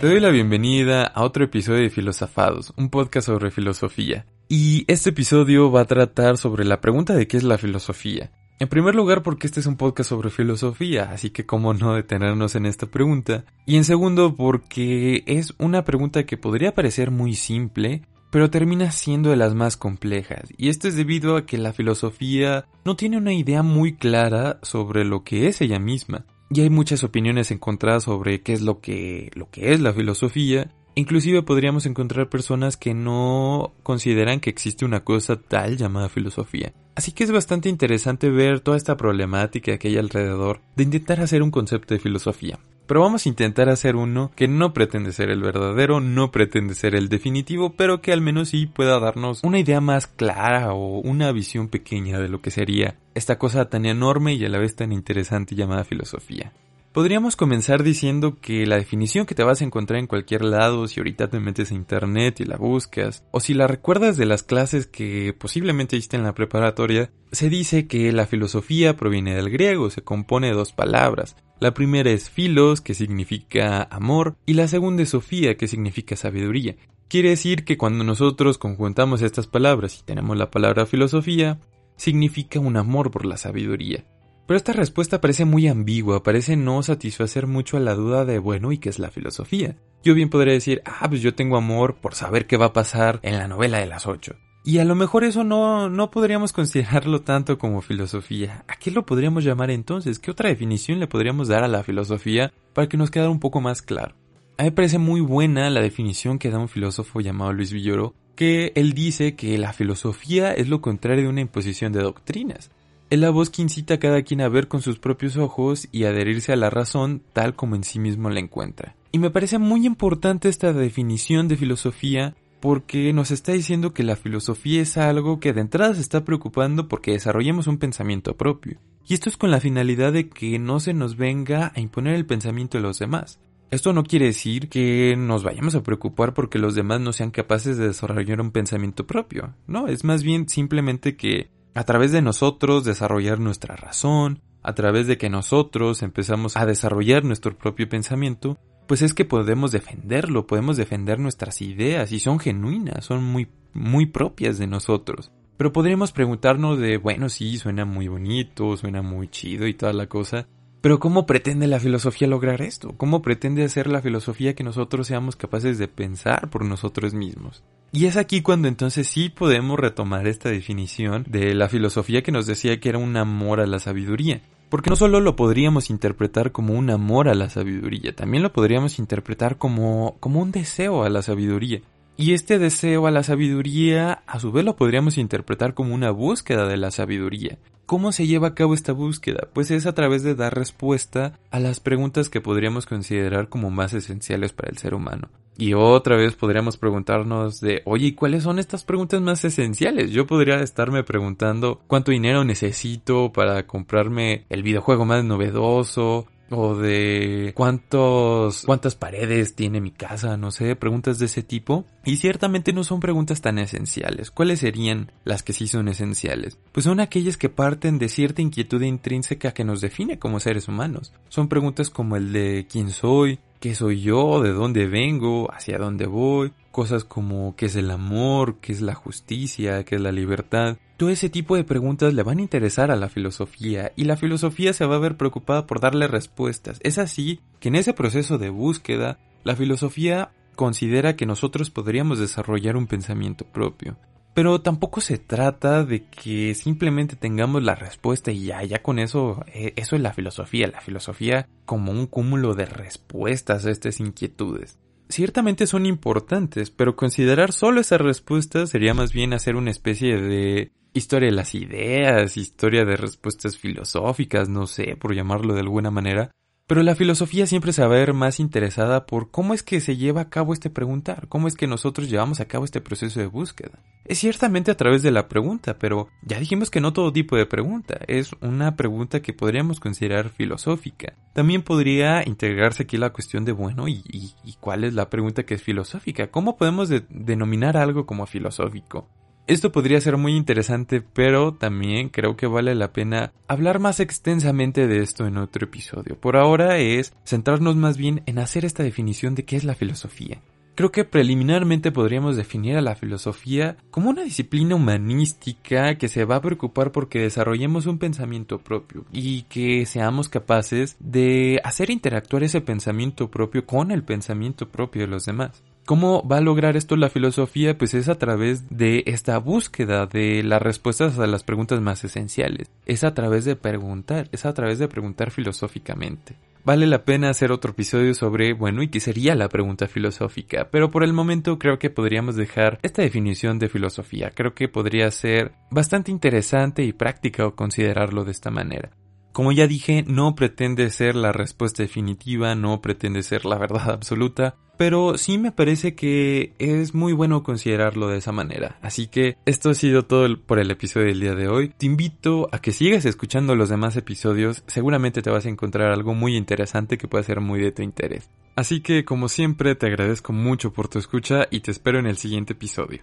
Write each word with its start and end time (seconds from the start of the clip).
Te 0.00 0.06
doy 0.06 0.20
la 0.20 0.30
bienvenida 0.30 1.02
a 1.02 1.24
otro 1.24 1.44
episodio 1.44 1.82
de 1.82 1.90
Filosofados, 1.90 2.72
un 2.76 2.88
podcast 2.88 3.26
sobre 3.26 3.50
filosofía. 3.50 4.26
Y 4.48 4.84
este 4.86 5.10
episodio 5.10 5.72
va 5.72 5.80
a 5.80 5.86
tratar 5.86 6.38
sobre 6.38 6.64
la 6.64 6.80
pregunta 6.80 7.16
de 7.16 7.26
qué 7.26 7.36
es 7.36 7.42
la 7.42 7.58
filosofía. 7.58 8.30
En 8.60 8.68
primer 8.68 8.94
lugar 8.94 9.24
porque 9.24 9.48
este 9.48 9.58
es 9.58 9.66
un 9.66 9.76
podcast 9.76 10.10
sobre 10.10 10.30
filosofía, 10.30 11.10
así 11.10 11.30
que 11.30 11.46
cómo 11.46 11.74
no 11.74 11.94
detenernos 11.94 12.54
en 12.54 12.66
esta 12.66 12.86
pregunta. 12.86 13.44
Y 13.66 13.74
en 13.74 13.82
segundo 13.82 14.36
porque 14.36 15.24
es 15.26 15.54
una 15.58 15.82
pregunta 15.82 16.22
que 16.22 16.36
podría 16.36 16.76
parecer 16.76 17.10
muy 17.10 17.34
simple, 17.34 18.02
pero 18.30 18.50
termina 18.50 18.92
siendo 18.92 19.30
de 19.30 19.36
las 19.36 19.54
más 19.54 19.76
complejas. 19.76 20.44
Y 20.56 20.68
esto 20.68 20.86
es 20.86 20.94
debido 20.94 21.36
a 21.36 21.44
que 21.44 21.58
la 21.58 21.72
filosofía 21.72 22.66
no 22.84 22.94
tiene 22.94 23.18
una 23.18 23.32
idea 23.32 23.64
muy 23.64 23.96
clara 23.96 24.60
sobre 24.62 25.04
lo 25.04 25.24
que 25.24 25.48
es 25.48 25.60
ella 25.60 25.80
misma. 25.80 26.24
Y 26.50 26.62
hay 26.62 26.70
muchas 26.70 27.04
opiniones 27.04 27.50
encontradas 27.50 28.04
sobre 28.04 28.42
qué 28.42 28.54
es 28.54 28.62
lo 28.62 28.80
que, 28.80 29.30
lo 29.34 29.50
que 29.50 29.72
es 29.72 29.80
la 29.80 29.92
filosofía. 29.92 30.72
Inclusive 30.94 31.42
podríamos 31.42 31.86
encontrar 31.86 32.28
personas 32.28 32.76
que 32.76 32.94
no 32.94 33.74
consideran 33.82 34.40
que 34.40 34.50
existe 34.50 34.84
una 34.84 35.04
cosa 35.04 35.36
tal 35.36 35.76
llamada 35.76 36.08
filosofía. 36.08 36.72
Así 36.96 37.12
que 37.12 37.22
es 37.22 37.30
bastante 37.30 37.68
interesante 37.68 38.30
ver 38.30 38.60
toda 38.60 38.76
esta 38.76 38.96
problemática 38.96 39.78
que 39.78 39.88
hay 39.88 39.96
alrededor 39.98 40.60
de 40.74 40.84
intentar 40.84 41.20
hacer 41.20 41.42
un 41.42 41.52
concepto 41.52 41.94
de 41.94 42.00
filosofía. 42.00 42.58
Pero 42.88 43.02
vamos 43.02 43.26
a 43.26 43.28
intentar 43.28 43.68
hacer 43.68 43.96
uno 43.96 44.32
que 44.34 44.48
no 44.48 44.72
pretende 44.72 45.12
ser 45.12 45.28
el 45.28 45.42
verdadero, 45.42 46.00
no 46.00 46.32
pretende 46.32 46.74
ser 46.74 46.94
el 46.94 47.10
definitivo, 47.10 47.74
pero 47.76 48.00
que 48.00 48.14
al 48.14 48.22
menos 48.22 48.48
sí 48.48 48.64
pueda 48.64 48.98
darnos 48.98 49.44
una 49.44 49.58
idea 49.58 49.82
más 49.82 50.06
clara 50.06 50.72
o 50.72 50.98
una 51.00 51.30
visión 51.30 51.68
pequeña 51.68 52.18
de 52.18 52.30
lo 52.30 52.40
que 52.40 52.50
sería 52.50 52.96
esta 53.14 53.38
cosa 53.38 53.68
tan 53.68 53.84
enorme 53.84 54.32
y 54.34 54.44
a 54.46 54.48
la 54.48 54.58
vez 54.58 54.74
tan 54.74 54.92
interesante 54.92 55.54
llamada 55.54 55.84
filosofía. 55.84 56.54
Podríamos 56.92 57.36
comenzar 57.36 57.82
diciendo 57.82 58.38
que 58.40 58.64
la 58.64 58.76
definición 58.76 59.26
que 59.26 59.34
te 59.34 59.44
vas 59.44 59.60
a 59.60 59.64
encontrar 59.64 60.00
en 60.00 60.06
cualquier 60.06 60.42
lado, 60.42 60.88
si 60.88 60.98
ahorita 60.98 61.28
te 61.28 61.40
metes 61.40 61.70
a 61.70 61.74
internet 61.74 62.40
y 62.40 62.44
la 62.46 62.56
buscas, 62.56 63.22
o 63.32 63.40
si 63.40 63.52
la 63.52 63.66
recuerdas 63.66 64.16
de 64.16 64.24
las 64.24 64.42
clases 64.42 64.86
que 64.86 65.34
posiblemente 65.38 65.96
hiciste 65.96 66.16
en 66.16 66.22
la 66.22 66.34
preparatoria, 66.34 67.10
se 67.32 67.50
dice 67.50 67.86
que 67.86 68.10
la 68.12 68.26
filosofía 68.26 68.96
proviene 68.96 69.34
del 69.34 69.50
griego, 69.50 69.90
se 69.90 70.02
compone 70.02 70.46
de 70.46 70.54
dos 70.54 70.72
palabras. 70.72 71.36
La 71.60 71.74
primera 71.74 72.10
es 72.10 72.30
filos, 72.30 72.80
que 72.80 72.94
significa 72.94 73.82
amor, 73.90 74.36
y 74.46 74.54
la 74.54 74.68
segunda 74.68 75.02
es 75.02 75.08
sofía, 75.08 75.56
que 75.56 75.66
significa 75.66 76.14
sabiduría. 76.14 76.76
Quiere 77.08 77.30
decir 77.30 77.64
que 77.64 77.76
cuando 77.76 78.04
nosotros 78.04 78.58
conjuntamos 78.58 79.22
estas 79.22 79.48
palabras 79.48 79.98
y 79.98 80.04
tenemos 80.04 80.36
la 80.36 80.50
palabra 80.50 80.86
filosofía, 80.86 81.58
significa 81.96 82.60
un 82.60 82.76
amor 82.76 83.10
por 83.10 83.26
la 83.26 83.36
sabiduría. 83.36 84.04
Pero 84.46 84.56
esta 84.56 84.72
respuesta 84.72 85.20
parece 85.20 85.44
muy 85.44 85.66
ambigua, 85.66 86.22
parece 86.22 86.56
no 86.56 86.82
satisfacer 86.82 87.46
mucho 87.46 87.76
a 87.76 87.80
la 87.80 87.94
duda 87.94 88.24
de, 88.24 88.38
bueno, 88.38 88.70
¿y 88.70 88.78
qué 88.78 88.88
es 88.88 88.98
la 88.98 89.10
filosofía? 89.10 89.76
Yo 90.04 90.14
bien 90.14 90.30
podría 90.30 90.54
decir, 90.54 90.80
ah, 90.84 91.08
pues 91.08 91.22
yo 91.22 91.34
tengo 91.34 91.56
amor 91.56 91.96
por 91.96 92.14
saber 92.14 92.46
qué 92.46 92.56
va 92.56 92.66
a 92.66 92.72
pasar 92.72 93.18
en 93.22 93.36
la 93.36 93.48
novela 93.48 93.78
de 93.78 93.86
las 93.86 94.06
ocho. 94.06 94.36
Y 94.64 94.78
a 94.78 94.84
lo 94.84 94.94
mejor 94.94 95.24
eso 95.24 95.44
no, 95.44 95.88
no 95.88 96.10
podríamos 96.10 96.52
considerarlo 96.52 97.22
tanto 97.22 97.58
como 97.58 97.80
filosofía. 97.80 98.64
¿A 98.68 98.76
qué 98.76 98.90
lo 98.90 99.06
podríamos 99.06 99.44
llamar 99.44 99.70
entonces? 99.70 100.18
¿Qué 100.18 100.30
otra 100.30 100.48
definición 100.50 100.98
le 100.98 101.06
podríamos 101.06 101.48
dar 101.48 101.64
a 101.64 101.68
la 101.68 101.82
filosofía 101.82 102.52
para 102.74 102.88
que 102.88 102.96
nos 102.96 103.10
quedara 103.10 103.30
un 103.30 103.40
poco 103.40 103.60
más 103.60 103.80
claro? 103.82 104.14
A 104.58 104.64
mí 104.64 104.70
me 104.70 104.72
parece 104.72 104.98
muy 104.98 105.20
buena 105.20 105.70
la 105.70 105.80
definición 105.80 106.38
que 106.38 106.50
da 106.50 106.58
un 106.58 106.68
filósofo 106.68 107.20
llamado 107.20 107.52
Luis 107.52 107.72
Villoro, 107.72 108.14
que 108.34 108.72
él 108.74 108.92
dice 108.92 109.36
que 109.36 109.56
la 109.56 109.72
filosofía 109.72 110.52
es 110.52 110.68
lo 110.68 110.80
contrario 110.80 111.24
de 111.24 111.30
una 111.30 111.40
imposición 111.40 111.92
de 111.92 112.02
doctrinas. 112.02 112.70
Es 113.10 113.18
la 113.18 113.30
voz 113.30 113.50
que 113.50 113.62
incita 113.62 113.94
a 113.94 113.98
cada 113.98 114.22
quien 114.22 114.42
a 114.42 114.48
ver 114.48 114.68
con 114.68 114.82
sus 114.82 114.98
propios 114.98 115.36
ojos 115.36 115.88
y 115.92 116.04
adherirse 116.04 116.52
a 116.52 116.56
la 116.56 116.68
razón 116.68 117.22
tal 117.32 117.54
como 117.54 117.74
en 117.74 117.84
sí 117.84 117.98
mismo 117.98 118.28
la 118.28 118.40
encuentra. 118.40 118.96
Y 119.12 119.18
me 119.18 119.30
parece 119.30 119.58
muy 119.58 119.86
importante 119.86 120.48
esta 120.48 120.72
definición 120.72 121.48
de 121.48 121.56
filosofía 121.56 122.34
porque 122.60 123.12
nos 123.12 123.30
está 123.30 123.52
diciendo 123.52 123.92
que 123.92 124.02
la 124.02 124.16
filosofía 124.16 124.82
es 124.82 124.96
algo 124.96 125.40
que 125.40 125.52
de 125.52 125.60
entrada 125.60 125.94
se 125.94 126.00
está 126.00 126.24
preocupando 126.24 126.88
porque 126.88 127.12
desarrollemos 127.12 127.66
un 127.66 127.78
pensamiento 127.78 128.36
propio. 128.36 128.78
Y 129.06 129.14
esto 129.14 129.28
es 129.28 129.36
con 129.36 129.50
la 129.50 129.60
finalidad 129.60 130.12
de 130.12 130.28
que 130.28 130.58
no 130.58 130.80
se 130.80 130.92
nos 130.92 131.16
venga 131.16 131.72
a 131.74 131.80
imponer 131.80 132.14
el 132.14 132.26
pensamiento 132.26 132.78
de 132.78 132.82
los 132.82 132.98
demás. 132.98 133.40
Esto 133.70 133.92
no 133.92 134.02
quiere 134.02 134.26
decir 134.26 134.68
que 134.68 135.14
nos 135.16 135.42
vayamos 135.42 135.74
a 135.74 135.82
preocupar 135.82 136.32
porque 136.32 136.58
los 136.58 136.74
demás 136.74 137.00
no 137.00 137.12
sean 137.12 137.30
capaces 137.30 137.76
de 137.76 137.88
desarrollar 137.88 138.40
un 138.40 138.50
pensamiento 138.50 139.06
propio. 139.06 139.54
No, 139.66 139.88
es 139.88 140.04
más 140.04 140.22
bien 140.22 140.48
simplemente 140.48 141.16
que 141.16 141.50
a 141.74 141.84
través 141.84 142.12
de 142.12 142.22
nosotros 142.22 142.84
desarrollar 142.84 143.40
nuestra 143.40 143.76
razón, 143.76 144.40
a 144.62 144.74
través 144.74 145.06
de 145.06 145.18
que 145.18 145.30
nosotros 145.30 146.02
empezamos 146.02 146.56
a 146.56 146.66
desarrollar 146.66 147.24
nuestro 147.24 147.56
propio 147.56 147.88
pensamiento, 147.88 148.58
pues 148.88 149.02
es 149.02 149.14
que 149.14 149.24
podemos 149.24 149.70
defenderlo, 149.70 150.46
podemos 150.46 150.76
defender 150.76 151.20
nuestras 151.20 151.62
ideas 151.62 152.10
y 152.10 152.18
son 152.18 152.40
genuinas, 152.40 153.04
son 153.04 153.22
muy, 153.22 153.46
muy 153.74 154.06
propias 154.06 154.58
de 154.58 154.66
nosotros. 154.66 155.30
Pero 155.56 155.72
podríamos 155.72 156.10
preguntarnos 156.10 156.78
de, 156.78 156.96
bueno, 156.96 157.28
sí, 157.28 157.58
suena 157.58 157.84
muy 157.84 158.08
bonito, 158.08 158.76
suena 158.76 159.02
muy 159.02 159.28
chido 159.28 159.66
y 159.66 159.74
toda 159.74 159.92
la 159.92 160.06
cosa, 160.06 160.48
pero 160.80 161.00
¿cómo 161.00 161.26
pretende 161.26 161.66
la 161.66 161.80
filosofía 161.80 162.28
lograr 162.28 162.62
esto? 162.62 162.94
¿Cómo 162.96 163.20
pretende 163.20 163.64
hacer 163.64 163.88
la 163.88 164.00
filosofía 164.00 164.54
que 164.54 164.62
nosotros 164.62 165.08
seamos 165.08 165.34
capaces 165.36 165.76
de 165.76 165.88
pensar 165.88 166.48
por 166.50 166.64
nosotros 166.64 167.14
mismos? 167.14 167.64
Y 167.90 168.06
es 168.06 168.16
aquí 168.16 168.42
cuando 168.42 168.68
entonces 168.68 169.08
sí 169.08 169.28
podemos 169.28 169.78
retomar 169.78 170.28
esta 170.28 170.50
definición 170.50 171.24
de 171.28 171.54
la 171.54 171.68
filosofía 171.68 172.22
que 172.22 172.32
nos 172.32 172.46
decía 172.46 172.78
que 172.78 172.90
era 172.90 172.98
un 172.98 173.16
amor 173.16 173.60
a 173.60 173.66
la 173.66 173.80
sabiduría. 173.80 174.40
Porque 174.68 174.90
no 174.90 174.96
solo 174.96 175.20
lo 175.20 175.36
podríamos 175.36 175.90
interpretar 175.90 176.52
como 176.52 176.74
un 176.74 176.90
amor 176.90 177.28
a 177.28 177.34
la 177.34 177.48
sabiduría, 177.48 178.14
también 178.14 178.42
lo 178.42 178.52
podríamos 178.52 178.98
interpretar 178.98 179.56
como, 179.56 180.16
como 180.20 180.40
un 180.40 180.52
deseo 180.52 181.04
a 181.04 181.08
la 181.08 181.22
sabiduría. 181.22 181.80
Y 182.16 182.32
este 182.32 182.58
deseo 182.58 183.06
a 183.06 183.12
la 183.12 183.22
sabiduría, 183.22 184.24
a 184.26 184.40
su 184.40 184.50
vez 184.50 184.64
lo 184.64 184.74
podríamos 184.74 185.18
interpretar 185.18 185.74
como 185.74 185.94
una 185.94 186.10
búsqueda 186.10 186.66
de 186.66 186.76
la 186.76 186.90
sabiduría. 186.90 187.58
¿Cómo 187.86 188.12
se 188.12 188.26
lleva 188.26 188.48
a 188.48 188.54
cabo 188.54 188.74
esta 188.74 188.92
búsqueda? 188.92 189.48
Pues 189.54 189.70
es 189.70 189.86
a 189.86 189.94
través 189.94 190.22
de 190.22 190.34
dar 190.34 190.54
respuesta 190.54 191.38
a 191.50 191.60
las 191.60 191.80
preguntas 191.80 192.28
que 192.28 192.40
podríamos 192.40 192.86
considerar 192.86 193.48
como 193.48 193.70
más 193.70 193.94
esenciales 193.94 194.52
para 194.52 194.68
el 194.68 194.78
ser 194.78 194.94
humano. 194.94 195.30
Y 195.58 195.74
otra 195.74 196.16
vez 196.16 196.36
podríamos 196.36 196.76
preguntarnos 196.76 197.60
de, 197.60 197.82
oye, 197.84 198.14
¿cuáles 198.14 198.44
son 198.44 198.60
estas 198.60 198.84
preguntas 198.84 199.20
más 199.20 199.44
esenciales? 199.44 200.12
Yo 200.12 200.24
podría 200.24 200.62
estarme 200.62 201.02
preguntando 201.02 201.80
cuánto 201.88 202.12
dinero 202.12 202.44
necesito 202.44 203.32
para 203.32 203.66
comprarme 203.66 204.44
el 204.50 204.62
videojuego 204.62 205.04
más 205.04 205.24
novedoso, 205.24 206.28
o 206.50 206.74
de 206.74 207.52
cuántos 207.54 208.62
cuántas 208.62 208.94
paredes 208.94 209.54
tiene 209.54 209.80
mi 209.80 209.90
casa, 209.90 210.36
no 210.36 210.50
sé, 210.50 210.76
preguntas 210.76 211.18
de 211.18 211.26
ese 211.26 211.42
tipo. 211.42 211.84
Y 212.04 212.16
ciertamente 212.16 212.72
no 212.72 212.84
son 212.84 213.00
preguntas 213.00 213.40
tan 213.40 213.58
esenciales. 213.58 214.30
¿Cuáles 214.30 214.60
serían 214.60 215.12
las 215.24 215.42
que 215.42 215.52
sí 215.52 215.66
son 215.66 215.88
esenciales? 215.88 216.58
Pues 216.72 216.84
son 216.84 217.00
aquellas 217.00 217.36
que 217.36 217.48
parten 217.48 217.98
de 217.98 218.08
cierta 218.08 218.42
inquietud 218.42 218.80
intrínseca 218.82 219.52
que 219.52 219.64
nos 219.64 219.80
define 219.80 220.18
como 220.18 220.40
seres 220.40 220.68
humanos. 220.68 221.12
Son 221.28 221.48
preguntas 221.48 221.90
como 221.90 222.16
el 222.16 222.32
de 222.32 222.66
quién 222.70 222.90
soy, 222.90 223.40
qué 223.60 223.74
soy 223.74 224.00
yo, 224.00 224.40
de 224.42 224.52
dónde 224.52 224.86
vengo, 224.86 225.52
hacia 225.52 225.78
dónde 225.78 226.06
voy, 226.06 226.52
cosas 226.70 227.04
como 227.04 227.56
qué 227.56 227.66
es 227.66 227.76
el 227.76 227.90
amor, 227.90 228.56
qué 228.60 228.72
es 228.72 228.80
la 228.80 228.94
justicia, 228.94 229.84
qué 229.84 229.96
es 229.96 230.00
la 230.00 230.12
libertad. 230.12 230.76
Todo 230.96 231.10
ese 231.10 231.28
tipo 231.28 231.56
de 231.56 231.64
preguntas 231.64 232.14
le 232.14 232.22
van 232.22 232.38
a 232.38 232.42
interesar 232.42 232.90
a 232.90 232.96
la 232.96 233.08
filosofía 233.08 233.92
y 233.96 234.04
la 234.04 234.16
filosofía 234.16 234.72
se 234.72 234.86
va 234.86 234.96
a 234.96 235.00
ver 235.00 235.16
preocupada 235.16 235.66
por 235.66 235.80
darle 235.80 236.08
respuestas. 236.08 236.78
Es 236.82 236.98
así 236.98 237.40
que 237.60 237.68
en 237.68 237.76
ese 237.76 237.94
proceso 237.94 238.38
de 238.38 238.50
búsqueda, 238.50 239.18
la 239.44 239.56
filosofía 239.56 240.30
considera 240.56 241.16
que 241.16 241.26
nosotros 241.26 241.70
podríamos 241.70 242.18
desarrollar 242.18 242.76
un 242.76 242.88
pensamiento 242.88 243.44
propio. 243.44 243.96
Pero 244.38 244.60
tampoco 244.60 245.00
se 245.00 245.18
trata 245.18 245.82
de 245.82 246.04
que 246.04 246.54
simplemente 246.54 247.16
tengamos 247.16 247.60
la 247.64 247.74
respuesta 247.74 248.30
y 248.30 248.44
ya, 248.44 248.82
con 248.84 249.00
eso, 249.00 249.44
eh, 249.52 249.72
eso 249.74 249.96
es 249.96 250.02
la 250.02 250.12
filosofía, 250.12 250.68
la 250.68 250.80
filosofía 250.80 251.48
como 251.64 251.90
un 251.90 252.06
cúmulo 252.06 252.54
de 252.54 252.66
respuestas 252.66 253.66
a 253.66 253.72
estas 253.72 253.98
inquietudes. 253.98 254.78
Ciertamente 255.08 255.66
son 255.66 255.86
importantes, 255.86 256.70
pero 256.70 256.94
considerar 256.94 257.50
solo 257.50 257.80
esas 257.80 258.00
respuestas 258.00 258.70
sería 258.70 258.94
más 258.94 259.12
bien 259.12 259.32
hacer 259.32 259.56
una 259.56 259.72
especie 259.72 260.20
de 260.20 260.70
historia 260.92 261.30
de 261.30 261.34
las 261.34 261.56
ideas, 261.56 262.36
historia 262.36 262.84
de 262.84 262.96
respuestas 262.96 263.58
filosóficas, 263.58 264.48
no 264.48 264.68
sé, 264.68 264.94
por 264.94 265.16
llamarlo 265.16 265.54
de 265.54 265.62
alguna 265.62 265.90
manera, 265.90 266.30
pero 266.68 266.82
la 266.82 266.94
filosofía 266.94 267.46
siempre 267.46 267.72
se 267.72 267.80
va 267.80 267.86
a 267.86 267.98
ver 267.98 268.12
más 268.12 268.38
interesada 268.40 269.06
por 269.06 269.30
cómo 269.30 269.54
es 269.54 269.62
que 269.62 269.80
se 269.80 269.96
lleva 269.96 270.20
a 270.20 270.28
cabo 270.28 270.52
este 270.52 270.68
preguntar, 270.68 271.26
cómo 271.26 271.48
es 271.48 271.54
que 271.54 271.66
nosotros 271.66 272.10
llevamos 272.10 272.40
a 272.40 272.44
cabo 272.44 272.66
este 272.66 272.82
proceso 272.82 273.18
de 273.18 273.26
búsqueda. 273.26 273.78
Es 274.04 274.18
ciertamente 274.18 274.70
a 274.70 274.76
través 274.76 275.02
de 275.02 275.10
la 275.10 275.28
pregunta, 275.28 275.78
pero 275.78 276.08
ya 276.22 276.38
dijimos 276.38 276.70
que 276.70 276.82
no 276.82 276.92
todo 276.92 277.10
tipo 277.10 277.36
de 277.36 277.46
pregunta, 277.46 277.98
es 278.06 278.32
una 278.42 278.76
pregunta 278.76 279.22
que 279.22 279.32
podríamos 279.32 279.80
considerar 279.80 280.28
filosófica. 280.28 281.14
También 281.32 281.62
podría 281.62 282.22
integrarse 282.28 282.82
aquí 282.82 282.98
la 282.98 283.14
cuestión 283.14 283.46
de, 283.46 283.52
bueno, 283.52 283.88
¿y, 283.88 284.34
cuál 284.60 284.84
es 284.84 284.92
la 284.92 285.08
pregunta 285.08 285.44
que 285.44 285.54
es 285.54 285.62
filosófica? 285.62 286.30
¿Cómo 286.30 286.58
podemos 286.58 286.90
denominar 287.08 287.78
algo 287.78 288.04
como 288.04 288.26
filosófico? 288.26 289.08
Esto 289.48 289.72
podría 289.72 289.98
ser 290.02 290.18
muy 290.18 290.36
interesante, 290.36 291.00
pero 291.00 291.54
también 291.54 292.10
creo 292.10 292.36
que 292.36 292.46
vale 292.46 292.74
la 292.74 292.92
pena 292.92 293.32
hablar 293.46 293.78
más 293.78 293.98
extensamente 293.98 294.86
de 294.86 294.98
esto 294.98 295.26
en 295.26 295.38
otro 295.38 295.64
episodio. 295.64 296.20
Por 296.20 296.36
ahora 296.36 296.76
es 296.76 297.14
centrarnos 297.24 297.74
más 297.74 297.96
bien 297.96 298.22
en 298.26 298.40
hacer 298.40 298.66
esta 298.66 298.82
definición 298.82 299.34
de 299.34 299.46
qué 299.46 299.56
es 299.56 299.64
la 299.64 299.74
filosofía. 299.74 300.42
Creo 300.74 300.92
que 300.92 301.06
preliminarmente 301.06 301.90
podríamos 301.90 302.36
definir 302.36 302.76
a 302.76 302.82
la 302.82 302.94
filosofía 302.94 303.78
como 303.90 304.10
una 304.10 304.22
disciplina 304.22 304.74
humanística 304.74 305.96
que 305.96 306.08
se 306.08 306.26
va 306.26 306.36
a 306.36 306.42
preocupar 306.42 306.92
porque 306.92 307.20
desarrollemos 307.20 307.86
un 307.86 307.98
pensamiento 307.98 308.58
propio 308.58 309.06
y 309.12 309.44
que 309.44 309.86
seamos 309.86 310.28
capaces 310.28 310.94
de 311.00 311.58
hacer 311.64 311.88
interactuar 311.88 312.42
ese 312.42 312.60
pensamiento 312.60 313.30
propio 313.30 313.64
con 313.64 313.92
el 313.92 314.04
pensamiento 314.04 314.68
propio 314.68 315.00
de 315.00 315.08
los 315.08 315.24
demás. 315.24 315.64
¿Cómo 315.88 316.22
va 316.28 316.36
a 316.36 316.42
lograr 316.42 316.76
esto 316.76 316.96
la 316.96 317.08
filosofía? 317.08 317.78
Pues 317.78 317.94
es 317.94 318.10
a 318.10 318.18
través 318.18 318.68
de 318.68 319.04
esta 319.06 319.38
búsqueda 319.38 320.04
de 320.04 320.42
las 320.42 320.60
respuestas 320.60 321.18
a 321.18 321.26
las 321.26 321.44
preguntas 321.44 321.80
más 321.80 322.04
esenciales. 322.04 322.70
Es 322.84 323.04
a 323.04 323.14
través 323.14 323.46
de 323.46 323.56
preguntar, 323.56 324.28
es 324.30 324.44
a 324.44 324.52
través 324.52 324.78
de 324.78 324.86
preguntar 324.86 325.30
filosóficamente. 325.30 326.36
Vale 326.62 326.86
la 326.86 327.06
pena 327.06 327.30
hacer 327.30 327.52
otro 327.52 327.70
episodio 327.70 328.12
sobre, 328.12 328.52
bueno, 328.52 328.82
¿y 328.82 328.88
qué 328.88 329.00
sería 329.00 329.34
la 329.34 329.48
pregunta 329.48 329.88
filosófica? 329.88 330.68
Pero 330.70 330.90
por 330.90 331.04
el 331.04 331.14
momento 331.14 331.58
creo 331.58 331.78
que 331.78 331.88
podríamos 331.88 332.36
dejar 332.36 332.78
esta 332.82 333.00
definición 333.00 333.58
de 333.58 333.70
filosofía. 333.70 334.30
Creo 334.34 334.52
que 334.52 334.68
podría 334.68 335.10
ser 335.10 335.52
bastante 335.70 336.10
interesante 336.10 336.84
y 336.84 336.92
práctica 336.92 337.50
considerarlo 337.52 338.26
de 338.26 338.32
esta 338.32 338.50
manera. 338.50 338.90
Como 339.32 339.52
ya 339.52 339.66
dije, 339.66 340.04
no 340.06 340.34
pretende 340.34 340.90
ser 340.90 341.14
la 341.14 341.32
respuesta 341.32 341.82
definitiva, 341.82 342.54
no 342.54 342.82
pretende 342.82 343.22
ser 343.22 343.46
la 343.46 343.56
verdad 343.56 343.90
absoluta, 343.90 344.56
pero 344.78 345.18
sí 345.18 345.36
me 345.36 345.52
parece 345.52 345.94
que 345.94 346.54
es 346.58 346.94
muy 346.94 347.12
bueno 347.12 347.42
considerarlo 347.42 348.08
de 348.08 348.18
esa 348.18 348.32
manera. 348.32 348.78
Así 348.80 349.08
que 349.08 349.36
esto 349.44 349.70
ha 349.70 349.74
sido 349.74 350.06
todo 350.06 350.40
por 350.40 350.60
el 350.60 350.70
episodio 350.70 351.08
del 351.08 351.20
día 351.20 351.34
de 351.34 351.48
hoy. 351.48 351.74
Te 351.76 351.84
invito 351.84 352.48
a 352.52 352.60
que 352.60 352.72
sigas 352.72 353.04
escuchando 353.04 353.56
los 353.56 353.68
demás 353.68 353.96
episodios, 353.96 354.62
seguramente 354.68 355.20
te 355.20 355.30
vas 355.30 355.44
a 355.44 355.50
encontrar 355.50 355.90
algo 355.90 356.14
muy 356.14 356.36
interesante 356.36 356.96
que 356.96 357.08
puede 357.08 357.24
ser 357.24 357.40
muy 357.40 357.60
de 357.60 357.72
tu 357.72 357.82
interés. 357.82 358.30
Así 358.54 358.80
que 358.80 359.04
como 359.04 359.28
siempre 359.28 359.74
te 359.74 359.86
agradezco 359.86 360.32
mucho 360.32 360.72
por 360.72 360.88
tu 360.88 360.98
escucha 360.98 361.46
y 361.50 361.60
te 361.60 361.72
espero 361.72 361.98
en 361.98 362.06
el 362.06 362.16
siguiente 362.16 362.52
episodio. 362.54 363.02